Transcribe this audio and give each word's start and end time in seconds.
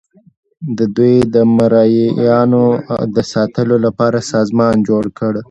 دوی 0.95 1.15
د 1.33 1.35
مرئیانو 1.57 2.65
د 3.15 3.17
ساتلو 3.33 3.75
لپاره 3.85 4.27
سازمان 4.33 4.75
جوړ 4.89 5.03
کړ. 5.17 5.33